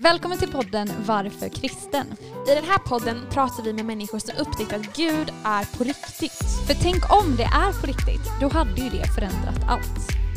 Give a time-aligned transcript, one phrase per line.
[0.00, 2.06] Välkommen till podden Varför kristen?
[2.48, 6.38] I den här podden pratar vi med människor som upptäckt att Gud är på riktigt.
[6.66, 10.27] För tänk om det är på riktigt, då hade ju det förändrat allt.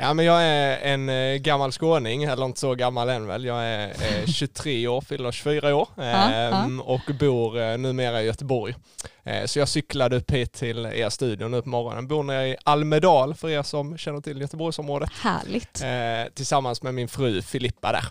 [0.00, 3.44] Ja men jag är en eh, gammal skåning, eller inte så gammal än väl.
[3.44, 8.74] Jag är eh, 23 år, fyller 24 år ehm, och bor eh, numera i Göteborg.
[9.22, 12.08] Eh, så jag cyklade upp hit till er studio nu på morgonen.
[12.08, 15.10] Bor nere i Almedal för er som känner till Göteborgsområdet.
[15.12, 15.82] Härligt.
[15.82, 18.04] Eh, tillsammans med min fru Filippa där.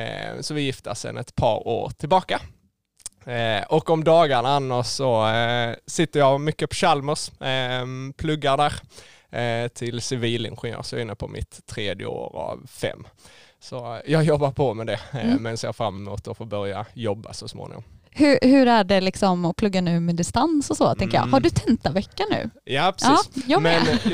[0.00, 2.40] Eh, så vi är gifta sedan ett par år tillbaka.
[3.26, 8.66] Eh, och om dagarna annars så eh, sitter jag mycket på Chalmers, eh, pluggar där
[8.66, 8.72] eh,
[9.74, 13.06] till civilingenjör, så jag är inne på mitt tredje år av fem.
[13.60, 15.42] Så eh, jag jobbar på med det, eh, Mm.
[15.42, 17.82] men ser fram emot att få börja jobba så småningom.
[18.14, 21.22] Hur, hur är det liksom att plugga nu med distans och så, tänker jag.
[21.22, 21.32] Mm.
[21.32, 22.50] Har du tentavecka nu?
[22.64, 23.30] Ja, precis.
[23.34, 23.62] Ja, jag.
[23.62, 23.82] Men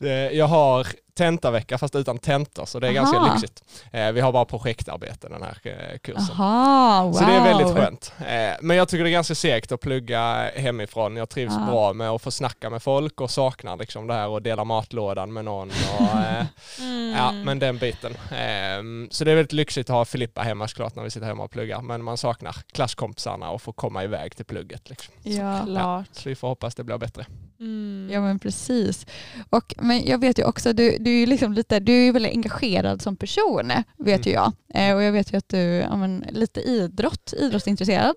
[0.00, 3.32] jag, eh, jag har tentavecka fast utan tentor så det är ganska Aha.
[3.34, 3.64] lyxigt.
[3.92, 6.22] Eh, Vi har bara projektarbete den här eh, kursen.
[6.40, 7.12] Aha, wow.
[7.12, 8.12] Så det är väldigt skönt.
[8.18, 11.16] Eh, Men jag tycker det är ganska segt att plugga hemifrån.
[11.16, 11.66] Jag trivs Ja.
[11.72, 15.32] bra med att få snacka med folk och saknar liksom det här och dela matlådan
[15.32, 15.70] med någon.
[15.98, 16.44] Och, eh,
[16.80, 17.10] Mm.
[17.16, 18.14] Ja, men den biten.
[18.36, 21.42] Ehm, Så det är väldigt lyxigt att ha Filippa hemma såklart när vi sitter hemma
[21.44, 21.80] och pluggar.
[21.82, 24.90] Men man saknar klasskompisarna och få komma iväg till plugget.
[24.90, 25.14] Liksom.
[25.22, 25.60] Ja.
[25.66, 26.06] Klart.
[26.12, 27.26] Så vi får hoppas det blir bättre.
[27.60, 28.08] Mm.
[28.12, 29.06] Ja men precis.
[29.50, 33.02] Och, men jag vet ju också, du, du är liksom lite, du är väldigt engagerad
[33.02, 34.52] som person, vet ju jag.
[34.74, 38.14] Eh, och jag vet ju att du ja, men, lite idrott, idrottsintresserad.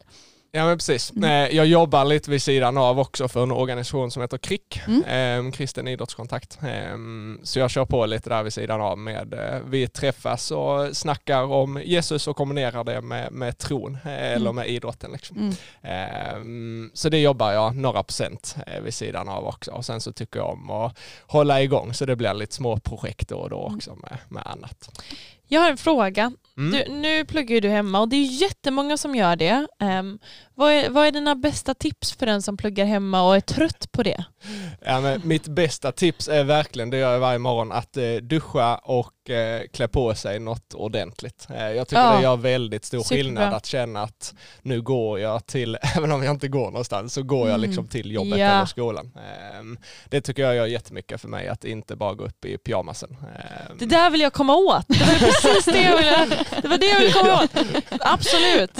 [0.56, 1.12] Ja men precis.
[1.12, 1.24] Mm.
[1.50, 5.04] Eh, Jag jobbar lite vid sidan av också för en organisation som heter KRIK, Mm.
[5.08, 6.60] ehm, Kristen idrottskontakt.
[6.64, 10.98] Ehm, Så jag kör på lite där vid sidan av med, eh, vi träffas och
[10.98, 14.56] snackar om Jesus och kombinerar det med, med tron eh, eller Mm.
[14.56, 15.12] med idrotten.
[15.12, 15.38] Liksom.
[15.38, 15.54] Mm.
[15.82, 19.72] Ehm, Så det jobbar jag några procent vid sidan av också.
[19.72, 23.30] Och sen så tycker jag om att hålla igång så det blir lite små projekt
[23.30, 23.76] då och då Mm.
[23.76, 25.00] också med, med annat.
[25.48, 26.32] Jag har en fråga.
[26.58, 26.72] Mm.
[26.72, 29.68] Du, nu pluggar ju du hemma och det är jättemånga som gör det.
[29.80, 30.20] Ehm,
[30.56, 33.92] vad, är, vad är dina bästa tips för den som pluggar hemma och är trött
[33.92, 34.26] på det?
[34.86, 38.76] Ja, men mitt bästa tips är verkligen, det gör jag varje morgon, att eh, duscha
[38.76, 41.48] och eh, klä på sig något ordentligt.
[41.50, 42.16] Eh, jag tycker Ja.
[42.16, 43.18] det gör väldigt stor Superbra.
[43.24, 47.24] skillnad att känna att nu går jag till, även om jag inte går någonstans, så
[47.24, 47.62] går jag Mm.
[47.70, 48.46] liksom till jobbet Ja.
[48.46, 49.12] eller skolan.
[49.16, 49.64] Eh,
[50.10, 53.18] det tycker jag gör jättemycket för mig, att inte bara gå upp i pyjamasen.
[53.22, 54.86] Eh, Det där vill jag komma åt.
[54.88, 57.50] Det var precis det jag ville, det var det jag ville komma åt.
[58.00, 58.72] Absolut.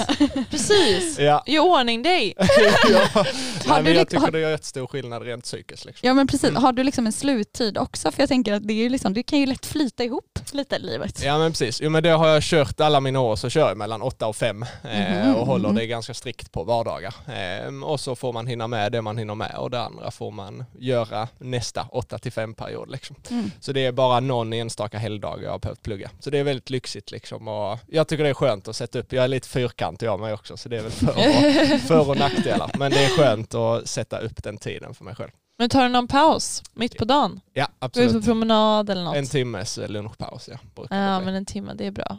[0.52, 1.20] Precis.
[1.20, 2.34] Ja, Gör ordning dig.
[2.90, 3.26] ja.
[3.68, 5.86] Har Nej, du men jag tycker det gör jättestor skillnad rent psykiskt.
[5.86, 6.08] Liksom.
[6.08, 6.64] Ja men precis, Mm.
[6.64, 8.12] har du liksom en sluttid också?
[8.12, 10.80] För jag tänker att det, är liksom, det kan ju lätt flyta ihop lite i
[10.80, 11.24] livet.
[11.24, 13.78] Ja men precis, jo, men det har jag kört alla mina år så kör jag
[13.78, 14.70] mellan 8 och 5 eh,
[15.24, 15.78] Mhm, och håller mhm.
[15.78, 17.14] det ganska strikt på vardagar.
[17.28, 20.32] Eh, och så får man hinna med det man hinner med och det andra får
[20.32, 22.92] man göra nästa 8 till 5 period.
[22.92, 23.16] Liksom.
[23.30, 23.52] Mm.
[23.60, 26.10] Så det är bara någon enstaka helgdag jag har behövt plugga.
[26.20, 29.14] Så det är väldigt lyxigt liksom och jag tycker det är skönt att sätta upp,
[29.14, 32.18] jag är lite fyrkantig jag mig också så det är väl för och, för och
[32.18, 32.72] nackdelar.
[32.78, 35.32] Men det är skönt att sätta upp den tiden för mig själv.
[35.60, 37.40] Men tar du någon paus mitt på dagen?
[37.54, 38.26] Ja Går ut på absolut.
[38.26, 39.16] promenad eller något?
[39.16, 40.58] En timmes lunchpaus ja.
[40.90, 42.18] Ja men en timme, det är bra.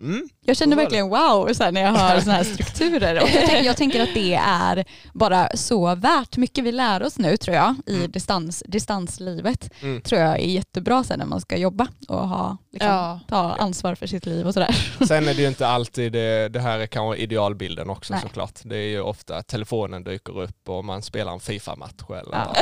[0.00, 0.28] Mm.
[0.44, 3.22] Jag känner verkligen wow så här, när jag hör såna här strukturer.
[3.22, 6.36] Och jag, tänker, jag tänker att det är bara så värt.
[6.36, 8.10] Mycket vi lär oss nu tror jag i Mm.
[8.10, 10.00] distans, distanslivet Mm.
[10.02, 13.20] tror jag är jättebra sen när man ska jobba och ha, liksom, Ja.
[13.28, 14.76] ta ansvar för sitt liv och sådär.
[15.06, 18.22] Sen är det ju inte alltid, det, det här är kanske idealbilden också Nej.
[18.22, 18.60] såklart.
[18.64, 22.54] Det är ju ofta att telefonen dyker upp och man spelar en FIFA-match eller Ja.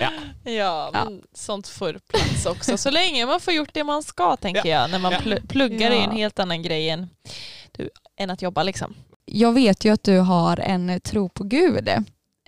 [0.00, 0.10] Ja.
[0.44, 0.90] Ja, Ja.
[1.04, 2.76] men sånt får plats också.
[2.76, 4.90] Så länge man får gjort det man ska tänker jag.
[4.90, 5.18] När man Ja.
[5.18, 6.04] pl- pluggar är Ja.
[6.04, 7.08] en helt annan grej än,
[7.72, 8.94] du, än att jobba liksom.
[9.24, 11.88] Jag vet ju att du har en tro på Gud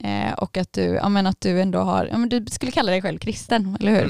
[0.01, 2.91] eh, och att du, ja, men att du ändå har, ja, men du skulle kalla
[2.93, 4.01] dig själv kristen, eller hur?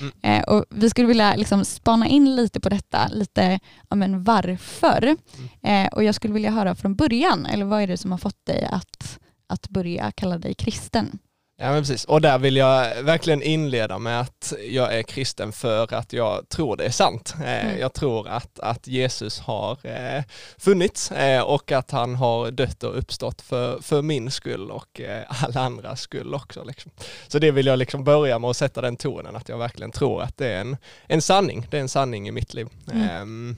[0.00, 0.12] Mm.
[0.22, 0.40] Mm.
[0.40, 5.16] Eh, och vi skulle vilja liksom spana in lite på detta, lite ja, men varför.
[5.62, 8.46] Eh, och jag skulle vilja höra från början, eller vad är det som har fått
[8.46, 11.18] dig att, att börja kalla dig kristen?
[11.58, 12.04] Ja men precis.
[12.04, 16.76] Och där vill jag verkligen inleda med att jag är kristen för att jag tror
[16.76, 17.34] det är sant.
[17.44, 17.80] Eh, Mm.
[17.80, 20.22] Jag tror att, att Jesus har eh,
[20.58, 25.60] funnits eh, och att han har dött och uppstått för, för min skull och alla
[25.60, 26.64] andras skull också.
[26.64, 26.90] Liksom.
[27.28, 30.22] Så det vill jag liksom börja med att sätta den tonen, att jag verkligen tror
[30.22, 31.66] att det är en, en sanning.
[31.70, 32.68] Det är en sanning i mitt liv.
[32.92, 33.56] Mm.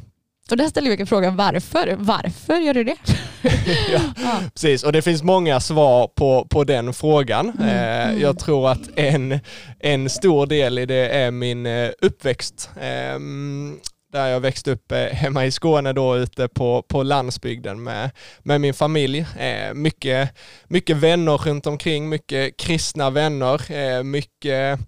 [0.50, 1.96] Och där ställer vi frågan varför?
[1.98, 2.96] Varför gör du det?
[3.92, 4.00] ja.
[4.16, 4.40] Ja.
[4.54, 7.52] Precis, och det finns många svar på, på den frågan.
[7.60, 7.68] Mm.
[7.68, 8.20] Eh, Mm.
[8.22, 9.40] Jag tror att en,
[9.78, 12.70] en stor del i det är min eh, uppväxt.
[12.80, 13.78] Ehm,
[14.12, 18.10] där jag växte upp eh, hemma i Skåne då ute på, på landsbygden med,
[18.42, 19.26] med min familj.
[19.38, 20.30] Eh, mycket,
[20.68, 24.78] mycket vänner runt omkring, mycket kristna vänner, eh, mycket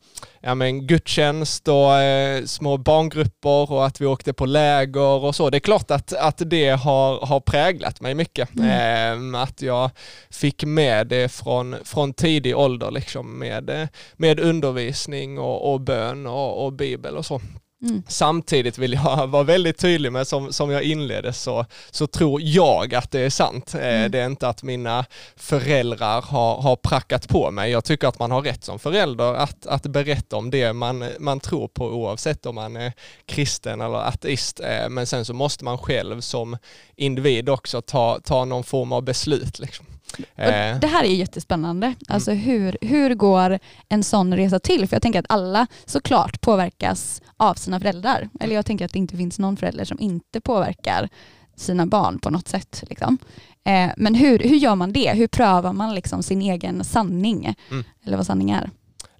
[0.40, 5.50] ja, men, gudstjänst och eh, små barngrupper och att vi åkte på läger och så.
[5.50, 8.48] Det är klart att, att det har, har präglat mig mycket.
[8.54, 9.34] Mm.
[9.34, 9.90] Eh, att jag
[10.30, 16.64] fick med det från, från tidig ålder liksom med, med undervisning och, och bön och,
[16.64, 17.40] och bibel och så.
[17.82, 18.02] Mm.
[18.08, 22.94] Samtidigt vill jag vara väldigt tydlig med, som, som jag inledde, så, så tror jag
[22.94, 23.74] att det är sant.
[23.74, 24.10] Eh, mm.
[24.10, 25.04] Det är inte att mina
[25.36, 27.70] föräldrar har, har prackat på mig.
[27.70, 31.40] Jag tycker att man har rätt som förälder att, att berätta om det man, man
[31.40, 32.92] tror på oavsett om man är
[33.26, 34.60] kristen eller ateist.
[34.60, 36.56] Eh, men sen så måste man själv som
[36.96, 39.58] individ också ta, ta någon form av beslut.
[39.58, 39.86] Liksom.
[40.36, 40.78] Eh.
[40.78, 41.94] Det här är jättespännande.
[42.08, 44.88] Alltså hur, hur går en sån resa till?
[44.88, 48.28] För jag tänker att alla såklart påverkas av sina föräldrar.
[48.40, 51.08] Eller jag tänker att det inte finns någon förälder som inte påverkar
[51.56, 52.84] sina barn på något sätt.
[52.88, 53.18] Liksom.
[53.64, 55.12] Eh, men hur, hur gör man det?
[55.12, 57.54] Hur prövar man liksom sin egen sanning?
[57.70, 57.84] Mm.
[58.06, 58.70] Eller vad sanning är?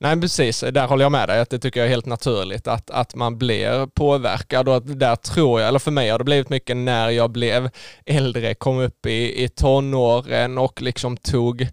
[0.03, 1.41] Nej precis, där håller jag med dig.
[1.41, 5.17] Att det tycker jag är helt naturligt att, att man blir påverkad och att där
[5.17, 7.71] tror jag, eller för mig har det blivit mycket när jag blev
[8.07, 11.69] äldre, kom upp i, i tonåren och liksom tog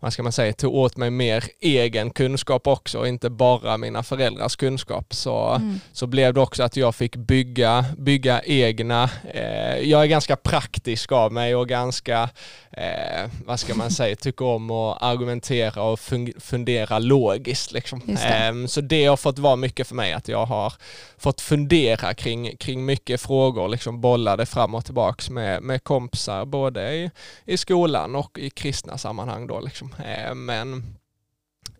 [0.00, 4.56] vad ska man säga, tog åt mig mer egen kunskap också, inte bara mina föräldrars
[4.56, 5.14] kunskap.
[5.14, 5.80] Så, mm.
[5.92, 11.12] så blev det också att jag fick bygga, bygga egna, eh, jag är ganska praktisk
[11.12, 12.28] av mig och ganska,
[12.72, 16.00] eh, vad ska man säga, tycker om att argumentera och
[16.38, 17.72] fundera logiskt.
[17.72, 18.00] Liksom.
[18.04, 18.46] Det.
[18.46, 20.72] Eh, så det har fått vara mycket för mig, att jag har
[21.18, 26.94] fått fundera kring, kring mycket frågor, liksom bollade fram och tillbaks med, med kompisar, både
[26.94, 27.10] i,
[27.44, 29.46] i skolan och i kristna sammanhang.
[29.46, 29.94] Då, liksom.
[30.04, 30.94] Eh, men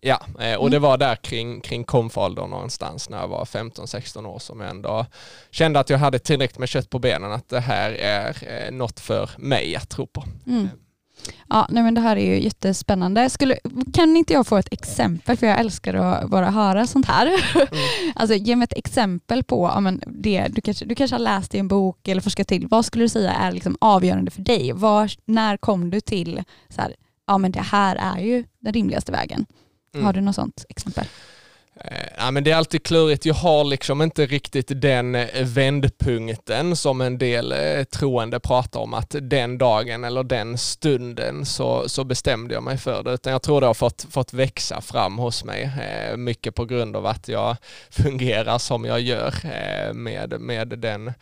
[0.01, 0.89] Ja, eh, och det mm.
[0.89, 5.07] var där kring, kring konfåldern någonstans när jag var 15-16 år som jag ändå
[5.51, 9.01] kände att jag hade tillräckligt med kött på benen, att det här är eh, något
[9.01, 10.25] för mig att tro på.
[10.47, 10.69] Mm.
[11.49, 13.31] Ja, nej men det här är ju jättespännande.
[13.31, 13.59] Skulle,
[13.95, 17.27] kan inte jag få ett exempel, för jag älskar att bara höra sånt här.
[17.27, 17.69] Mm.
[18.15, 21.55] alltså, ge mig ett exempel på ja, men det, du, kanske, du kanske har läst
[21.55, 22.67] i en bok eller forskat till.
[22.67, 24.73] Vad skulle du säga är liksom avgörande för dig?
[24.73, 26.95] Var, när kom du till så här,
[27.27, 29.47] ja men det här är ju den rimligaste vägen.
[29.95, 30.07] Mm.
[30.07, 31.07] Har du något sånt exempel?
[31.85, 33.27] Eh, ja, men det är alltid klurigt.
[33.27, 38.95] Jag har liksom inte riktigt den eh, vändpunkten som en del eh, troende pratar om
[38.95, 43.13] att den dagen eller den stunden så, så bestämde jag mig för det.
[43.13, 45.71] Utan jag tror det har fått, fått växa fram hos mig.
[46.17, 47.57] Mycket på grund av att jag
[47.91, 49.35] fungerar som jag gör
[49.93, 51.13] med, med den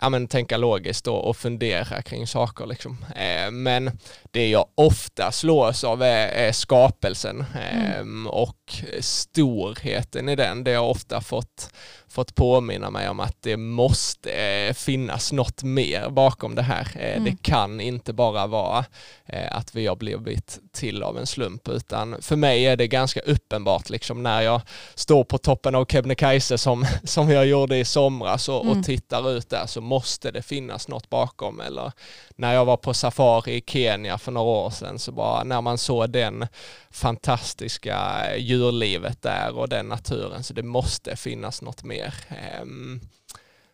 [0.00, 2.66] ja, men, tänka logiskt och, och fundera kring saker.
[2.66, 3.04] Liksom.
[3.16, 3.98] Eh, men
[4.30, 8.26] det jag ofta slås av är, är skapelsen eh, mm.
[8.26, 10.64] och storheten i den.
[10.64, 11.70] Det har ofta fått
[12.08, 16.88] fått påminna mig om att det måste eh, finnas något mer bakom det här.
[16.94, 17.24] Eh, mm.
[17.24, 18.84] Det kan inte bara vara
[19.26, 23.20] eh, att vi har blivit till av en slump, utan för mig är det ganska
[23.20, 24.60] uppenbart liksom när jag
[24.94, 28.78] står på toppen av Kebnekaise som, som jag gjorde i somras och, mm.
[28.78, 31.60] och tittar ut där så måste det finnas något bakom.
[31.60, 31.92] Eller
[32.36, 35.78] när jag var på safari i Kenya för några år sedan så bara när man
[35.78, 36.46] såg den
[36.90, 37.96] fantastiska
[38.36, 41.97] djurlivet där och den naturen så det måste finnas något mer.
[42.28, 43.00] Ehm,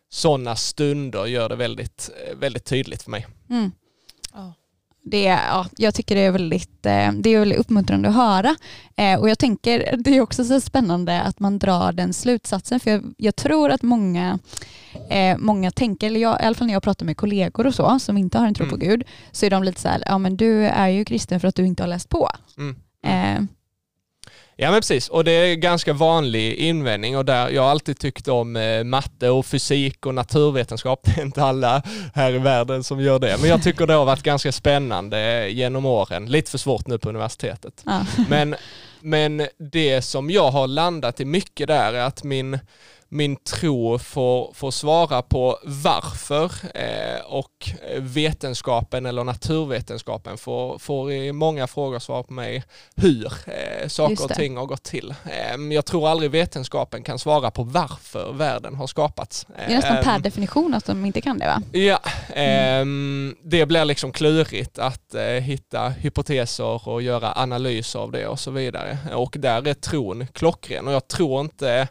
[0.09, 3.27] Sådana stunder gör det väldigt, väldigt tydligt för mig.
[3.49, 3.71] Mm.
[4.33, 4.51] Oh.
[5.03, 8.55] Det, ja, jag tycker det är väldigt, eh, det är väldigt uppmuntrande att höra.
[8.95, 12.91] Eh, och jag tänker, det är också så spännande att man drar den slutsatsen, för
[12.91, 14.39] jag, jag tror att många,
[15.09, 17.99] eh, många tänker, eller jag, i alla fall när jag pratar med kollegor och så,
[17.99, 18.87] som inte har en tro på mm.
[18.87, 21.55] Gud, så är de lite så här, ja men du är ju kristen för att
[21.55, 22.29] du inte har läst på.
[22.57, 22.75] Mm.
[23.03, 23.47] Eh,
[24.57, 28.27] Ja men precis, och det är ganska vanlig invändning och där jag har alltid tyckt
[28.27, 30.99] om eh, matte och fysik och naturvetenskap.
[31.05, 31.81] Det är inte alla
[32.13, 35.85] här i världen som gör det, men jag tycker det har varit ganska spännande genom
[35.85, 36.25] åren.
[36.25, 37.81] Lite för svårt nu på universitetet.
[37.85, 38.05] Ja.
[38.29, 38.55] Men,
[39.01, 42.59] men det som jag har landat i mycket där är att min
[43.09, 51.31] min tro får, får svara på varför eh, och vetenskapen eller naturvetenskapen får, får i
[51.31, 52.63] många frågor svara på mig
[52.95, 55.13] hur eh, saker och ting har gått till.
[55.25, 59.47] Eh, jag tror aldrig vetenskapen kan svara på varför världen har skapats.
[59.67, 61.61] Det är nästan per ehm, definition att de inte kan det va?
[61.71, 61.99] Ja,
[62.33, 63.35] mm.
[63.43, 68.51] det blir liksom klurigt att eh, hitta hypoteser och göra analyser av det och så
[68.51, 68.97] vidare.
[69.13, 71.87] Och där är tron klockren och jag tror inte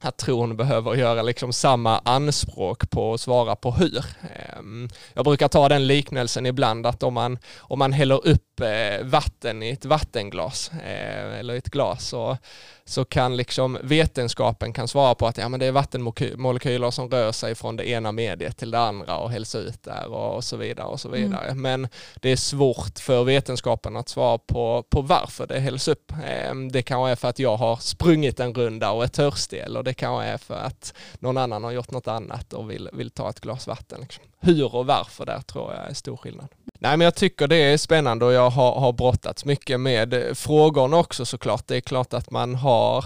[0.00, 4.04] att tron behöver göra liksom samma anspråk på att svara på hur.
[4.34, 9.04] Ehm, jag brukar ta den liknelsen ibland att om man, om man häller upp eh,
[9.04, 12.36] vatten i ett vattenglas eh, eller ett glas så,
[12.84, 17.32] så kan liksom vetenskapen kan svara på att ja, men det är vattenmolekyler som rör
[17.32, 20.86] sig från det ena mediet till det andra och hälls ut där och, så vidare.
[20.86, 21.48] och så vidare.
[21.48, 21.62] Mm.
[21.62, 26.12] Men det är svårt för vetenskapen att svara på, på varför det hälls upp.
[26.26, 29.82] Ehm, det kanske är för att jag har sprungit en runda och är törstig eller
[29.88, 33.30] det kanske är för att någon annan har gjort något annat och vill, vill ta
[33.30, 34.00] ett glas vatten.
[34.00, 34.24] Liksom.
[34.40, 36.48] Hur och varför där tror jag är stor skillnad.
[36.80, 40.96] Nej men jag tycker det är spännande och jag har, har brottats mycket med frågorna
[40.96, 41.66] också såklart.
[41.66, 43.04] Det är klart att man har,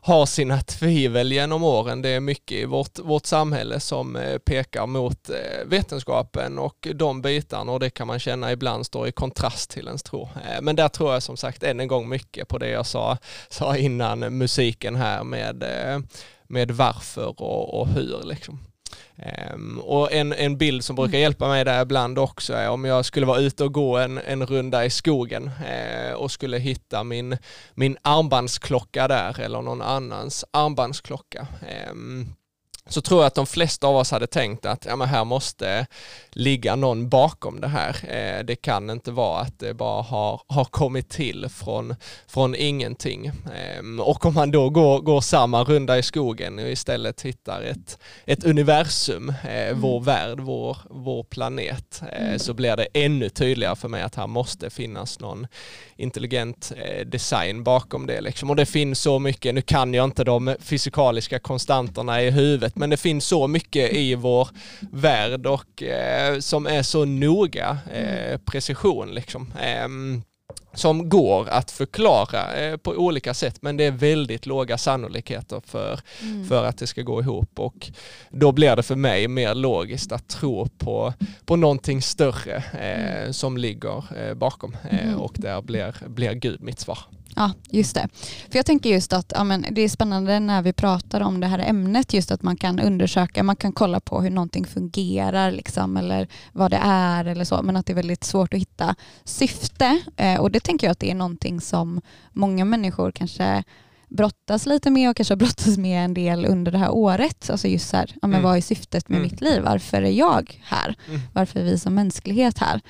[0.00, 2.02] har sina tvivel genom åren.
[2.02, 7.22] Det är mycket i vårt, vårt samhälle som eh, pekar mot eh, vetenskapen och de
[7.22, 10.22] bitarna och det kan man känna ibland står i kontrast till ens tro.
[10.22, 13.18] Eh, men där tror jag som sagt än en gång mycket på det jag sa,
[13.48, 15.64] sa innan musiken här med,
[16.46, 18.58] med varför och, och hur liksom.
[19.54, 21.20] Um, och en, en bild som brukar mm.
[21.20, 24.46] hjälpa mig där ibland också är om jag skulle vara ute och gå en, en
[24.46, 27.38] runda i skogen uh, och skulle hitta min,
[27.74, 31.46] min armbandsklocka där eller någon annans armbandsklocka.
[32.92, 35.86] Så tror jag att de flesta av oss hade tänkt att ja, men här måste
[36.30, 37.96] ligga någon bakom det här.
[38.02, 41.94] Eh, det kan inte vara att det bara har, har kommit till från,
[42.26, 43.26] från ingenting.
[43.26, 47.98] Eh, och om man då går, går samma runda i skogen och istället hittar ett,
[48.24, 49.80] ett universum, eh, mm.
[49.80, 52.38] vår värld, vår, vår planet, eh, mm.
[52.38, 55.46] så blir det ännu tydligare för mig att här måste finnas någon
[56.02, 58.20] intelligent eh, design bakom det.
[58.20, 58.50] Liksom.
[58.50, 62.90] Och det finns så mycket, nu kan jag inte de fysikaliska konstanterna i huvudet, men
[62.90, 64.48] det finns så mycket i vår
[64.92, 69.52] värld och eh, som är så noga eh, precision liksom.
[69.62, 69.88] Eh,
[70.74, 76.00] som går att förklara eh, på olika sätt men det är väldigt låga sannolikheter för,
[76.22, 76.48] mm.
[76.48, 77.90] för att det ska gå ihop och
[78.30, 81.14] då blir det för mig mer logiskt att tro på,
[81.44, 83.32] på någonting större eh, mm.
[83.32, 85.14] som ligger eh, bakom mm.
[85.14, 86.98] och där blir, blir Gud mitt svar.
[87.36, 88.08] Ja, just det.
[88.50, 91.46] För jag tänker just att ja, men det är spännande när vi pratar om det
[91.46, 95.96] här ämnet, just att man kan undersöka, man kan kolla på hur någonting fungerar liksom,
[95.96, 100.02] eller vad det är eller så, men att det är väldigt svårt att hitta syfte.
[100.16, 102.00] Eh, och det tänker jag att det är någonting som
[102.32, 103.64] många människor kanske
[104.08, 107.50] brottas lite med och kanske har brottats med en del under det här året.
[107.50, 108.42] Alltså just så här, ja, men mm.
[108.42, 109.30] vad är syftet med mm.
[109.30, 109.62] mitt liv?
[109.62, 110.96] Varför är jag här?
[111.08, 111.20] Mm.
[111.32, 112.80] Varför är vi som mänsklighet här?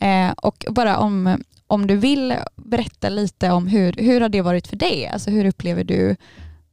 [0.00, 1.38] Eh, och bara om
[1.70, 5.06] om du vill berätta lite om hur, hur har det varit för dig?
[5.06, 6.16] Alltså hur upplever du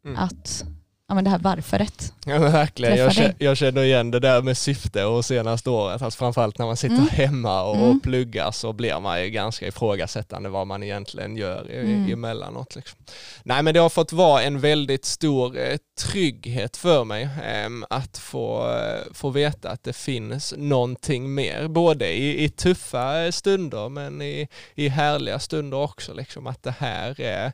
[0.05, 0.17] mm.
[0.17, 0.63] att
[1.07, 2.13] ja, men det här varföret.
[2.25, 6.01] Ja men verkligen, jag känner, jag känner, igen det där med syfte och senaste året,
[6.01, 7.07] alltså framförallt när man sitter mm.
[7.07, 7.99] hemma och, mm.
[7.99, 12.13] pluggar så blir man ju ganska ifrågasättande vad man egentligen gör mm.
[12.13, 12.75] emellanåt.
[12.75, 12.99] Liksom.
[13.43, 18.17] Nej men det har fått vara en väldigt stor eh, trygghet för mig eh, att
[18.17, 24.21] få, eh, få veta att det finns någonting mer, både i, i tuffa stunder men
[24.21, 27.51] i, i härliga stunder också, liksom, att det här är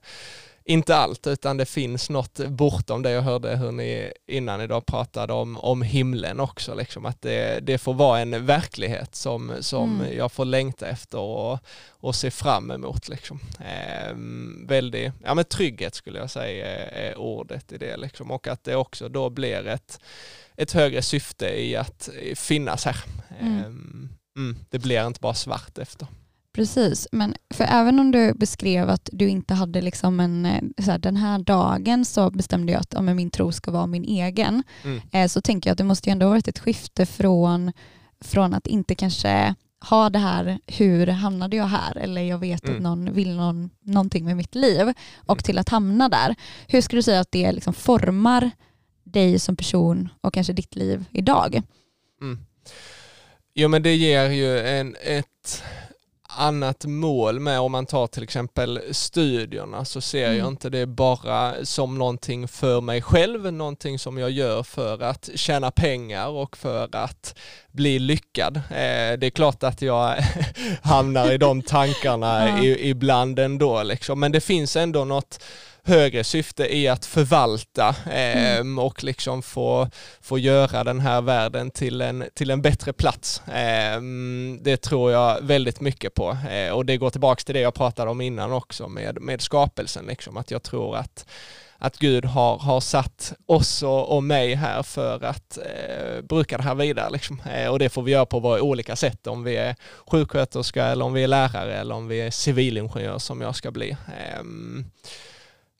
[0.65, 3.11] inte allt, utan det finns något bortom det.
[3.11, 7.77] Jag hörde hur ni innan idag pratade om, om himlen också, liksom, att det, det
[7.77, 10.17] får vara en verklighet som, som mm.
[10.17, 13.09] jag får längta efter och, och se fram emot.
[13.09, 13.39] Liksom.
[13.59, 14.15] Eh,
[14.67, 18.31] väldigt, ja men trygghet skulle jag säga är, ordet i det, liksom.
[18.31, 19.99] och att det också då blir ett,
[20.57, 22.97] ett högre syfte i att finnas här.
[23.39, 23.59] Mm.
[23.59, 23.65] Eh,
[24.37, 26.07] mm, det blir inte bara svart efter.
[26.53, 30.91] Precis, men för även om du beskrev att du inte hade liksom en, eh, så
[30.91, 34.63] här, den här dagen så bestämde jag att ja, min tro ska vara min egen,
[34.83, 35.01] mm.
[35.11, 37.71] eh, så tänker jag att det måste ju ändå ha varit ett skifte från,
[38.21, 39.55] från att inte kanske
[39.89, 41.97] ha det här, hur hamnade jag här?
[41.97, 42.75] Eller jag vet mm.
[42.75, 45.43] att någon vill någon, någonting med mitt liv och mm.
[45.43, 46.35] till att hamna där.
[46.67, 48.51] Hur skulle du säga att det liksom formar
[49.03, 51.61] dig som person och kanske ditt liv idag?
[52.21, 52.39] Mm.
[53.53, 55.63] Jo men det ger ju en, ett
[56.37, 60.37] annat mål med om man tar till exempel studierna så ser mm.
[60.37, 65.29] jag inte det bara som någonting för mig själv, någonting som jag gör för att
[65.35, 67.35] tjäna pengar och för att
[67.71, 68.57] bli lyckad.
[68.57, 70.15] Eh, det är klart att jag
[70.81, 72.63] hamnar i de tankarna ja.
[72.63, 74.19] ibland ändå, liksom.
[74.19, 75.43] men det finns ändå något
[75.85, 78.79] högre syfte i att förvalta eh, mm.
[78.79, 79.89] och liksom få,
[80.21, 83.41] få göra den här världen till en, till en bättre plats.
[83.47, 84.01] Eh,
[84.61, 88.11] det tror jag väldigt mycket på eh, och det går tillbaka till det jag pratade
[88.11, 91.25] om innan också med, med skapelsen, liksom, att jag tror att
[91.83, 96.63] att Gud har, har satt oss och, och mig här för att eh, bruka det
[96.63, 97.09] här vidare.
[97.09, 97.41] Liksom.
[97.53, 99.75] Eh, och det får vi göra på våra olika sätt, om vi är
[100.07, 103.91] sjuksköterska eller om vi är lärare eller om vi är civilingenjör som jag ska bli.
[103.91, 104.43] Eh,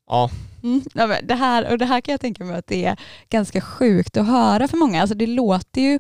[0.10, 0.30] Ja,
[0.64, 0.82] Mm.
[1.24, 2.98] Det, här, och det här kan jag tänka mig att det är
[3.30, 5.02] ganska sjukt att höra för många.
[5.02, 6.00] Alltså det, låter ju,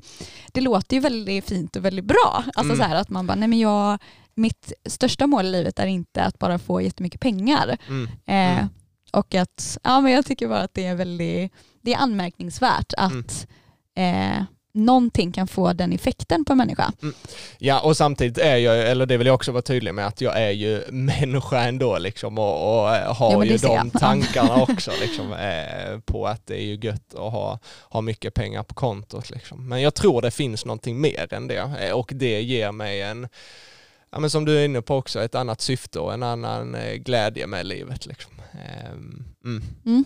[0.52, 2.44] det låter ju väldigt fint och väldigt bra.
[2.56, 2.90] Alltså Mm.
[2.92, 3.98] så att man bara, nej men jag,
[4.36, 7.78] mitt största mål i livet är inte att bara få jättemycket pengar.
[7.88, 8.04] mm.
[8.26, 8.70] Eh, Mm.
[9.14, 13.48] Och att, ja men jag tycker bara att det är väldigt, det är anmärkningsvärt att
[13.96, 16.92] eh, någonting kan få den effekten på en människa.
[17.58, 20.42] Ja och samtidigt är jag, eller det vill jag också vara tydlig med, att jag
[20.42, 23.92] är ju människa ändå liksom och, och eh, har Ja, ju de jag.
[24.00, 28.64] tankarna också liksom, eh, på att det är ju gött att ha, ha mycket pengar
[28.64, 29.30] på kontot.
[29.30, 29.68] Liksom.
[29.70, 33.28] Men jag tror det finns någonting mer än det eh, och det ger mig en,
[34.12, 36.94] ja, men som du är inne på också, ett annat syfte och en annan eh,
[36.94, 38.06] glädje med livet.
[38.06, 38.34] Liksom.
[39.46, 40.06] Ehm, mm.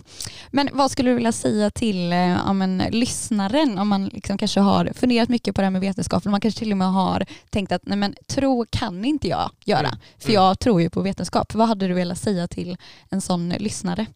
[0.50, 4.60] Men vad skulle du vilja säga till eh, ja, men, lyssnaren om man liksom kanske
[4.60, 7.72] har funderat mycket på det här med vetenskap, man kanske till och med har tänkt
[7.72, 9.98] att nej men, tro kan inte jag göra, Mm.
[10.18, 11.54] för jag tror ju på vetenskap.
[11.54, 12.76] Vad hade du velat säga till
[13.08, 14.06] en sån lyssnare?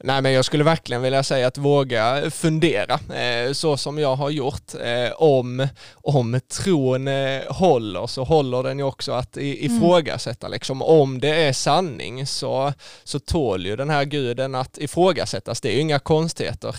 [0.00, 4.30] Nej men jag skulle verkligen vilja säga att våga fundera eh, så som jag har
[4.30, 4.74] gjort.
[4.80, 9.76] Eh, om, om tron eh, håller så håller den ju också att i, Mm.
[9.76, 10.48] ifrågasätta.
[10.48, 10.82] Liksom.
[10.82, 12.72] Om det är sanning så,
[13.04, 15.60] så tål ju den här guden att ifrågasättas.
[15.60, 16.76] Det är ju inga konstigheter.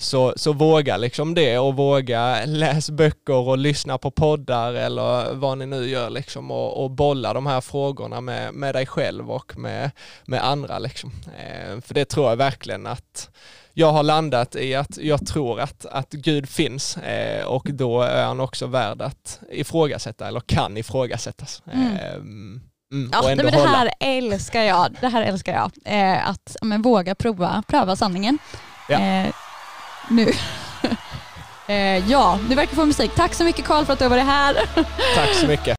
[0.00, 5.58] Så, så våga liksom det och våga läsa böcker och lyssna på poddar eller vad
[5.58, 9.58] ni nu gör liksom och, och bolla de här frågorna med, med dig själv och
[9.58, 9.90] med,
[10.24, 10.78] med andra.
[10.78, 11.12] Liksom.
[11.38, 13.30] Eh, för det tror jag verkligen att
[13.72, 18.24] jag har landat i att jag tror att, att Gud finns eh, och då är
[18.24, 21.62] han också värd att ifrågasätta eller kan ifrågasättas.
[21.72, 21.96] Mm.
[21.96, 22.60] Eh, mm,
[23.12, 23.68] Ja, men det hålla.
[23.68, 24.96] här älskar jag.
[25.00, 25.70] Det här älskar jag.
[25.84, 28.38] Eh, att men, våga prova, pröva sanningen.
[28.88, 29.00] Ja.
[29.00, 29.28] Eh,
[30.10, 30.32] nu.
[31.74, 33.10] eh, ja, du verkar få musik.
[33.16, 34.54] Tack så mycket Karl för att du har varit här.
[35.14, 35.76] Tack så mycket.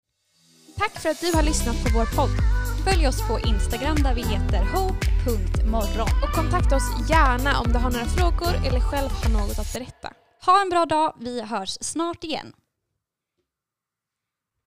[0.77, 4.21] Tack för att du har lyssnat på vår podd Följ oss på Instagram där vi
[4.21, 6.07] heter hope.morgon.
[6.23, 10.13] och kontakta oss gärna om du har några frågor eller själv har något att berätta.
[10.45, 11.13] Ha en bra dag.
[11.19, 12.51] Vi hörs snart igen.